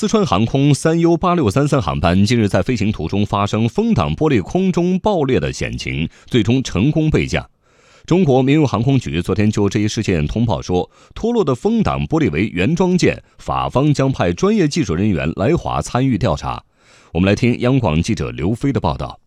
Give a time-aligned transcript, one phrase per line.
[0.00, 7.44] 四川航空三 U 八六三三航班近日在飞行途中发生风挡玻璃空中爆裂的险情，最终成功备降。
[8.06, 16.62] 中国民用航空局昨天就这一事件通报说，脱落的风挡玻璃为原装件，法方将派专业技术人员来华参与调查。
[17.14, 19.18] 我们来听央广记者刘飞的报道。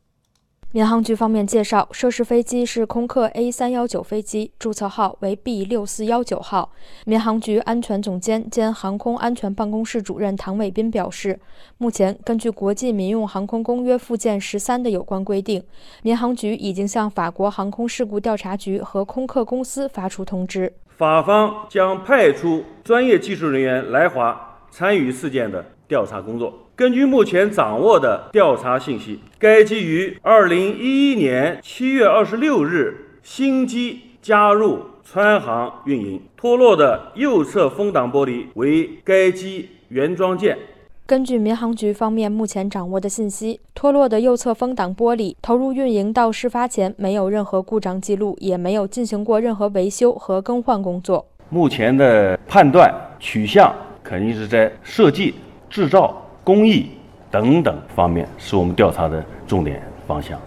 [0.73, 6.71] 民航局方面介绍，涉事飞机是空客 A 三幺九飞机，注册号为 B 六四幺九号。
[7.05, 11.37] 民航局安全总监兼航空安全办公室主任唐伟斌表示，
[11.77, 15.61] 目前根据国际民用航空公约附件十三的有关规定，
[16.03, 26.51] 民航局已经向法国航空事故调查局和空客公司发出通知，法方将派出专业技术人员来华参与事件的调查工作。
[26.75, 40.57] 根据目前掌握的调查信息，该机于二零一一年七月二十六日新机加入川航运营，脱落的右侧风挡玻璃为该机原装件。
[41.05, 51.27] 根据民航局方面目前掌握的信息，脱落的右侧风挡玻璃投入运营到事发前没有任何故障记录，也没有进行过任何维修和更换工作。
[51.49, 53.75] 目前的判断取向
[54.11, 55.35] 肯定是在设计、
[55.69, 56.21] 制造。
[56.43, 56.89] 工艺
[57.29, 60.37] 等等方面是我们调查的重点方向。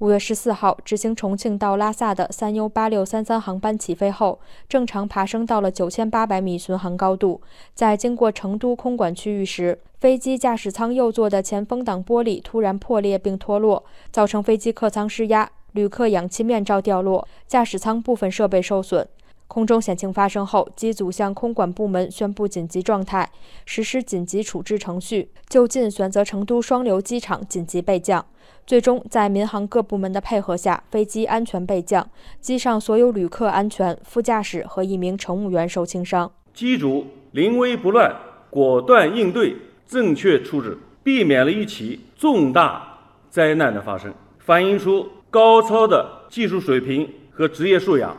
[0.00, 7.40] 五月十四号，执行重庆到拉萨的三 U 八六三三航班起飞后，正常爬升到了九千八百米巡航高度。
[7.74, 19.06] 在经过成都空管区域时，飞机驾驶舱右座的前风挡玻璃突然破裂并脱落，造成飞机客舱失压，旅客氧气面罩掉落，驾驶舱部分设备受损。
[19.48, 23.30] 空中险情发生后，机组向空管部门宣布紧急状态，
[23.64, 28.26] 实施紧急处置程序，就近选择成都双流机场紧急备降。
[28.66, 32.08] 最终，在民航各部门的配合下，飞机安全备降，
[32.40, 36.30] 机上所有旅客安全，副驾驶和一名乘务员受轻伤。
[36.52, 38.14] 机组临危不乱，
[38.50, 42.98] 果断应对，正确处置，避免了一起重大
[43.30, 48.16] 灾难的发生，反映出高超的技术水平和职业素养。